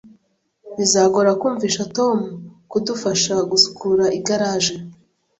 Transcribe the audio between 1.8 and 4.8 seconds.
Tom kudufasha gusukura igaraje